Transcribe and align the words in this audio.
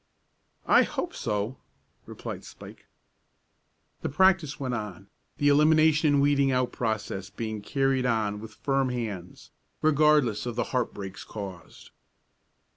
"I 0.65 0.81
hope 0.81 1.13
so," 1.13 1.57
replied 2.07 2.43
Spike. 2.43 2.87
The 4.01 4.09
practice 4.09 4.59
went 4.59 4.73
on, 4.73 5.09
the 5.37 5.47
elimination 5.49 6.11
and 6.15 6.21
weeding 6.23 6.51
out 6.51 6.71
process 6.71 7.29
being 7.29 7.61
carried 7.61 8.07
on 8.07 8.39
with 8.39 8.55
firm 8.55 8.89
hands, 8.89 9.51
regardless 9.83 10.47
of 10.47 10.55
the 10.55 10.63
heart 10.73 10.91
breaks 10.91 11.23
caused. 11.23 11.91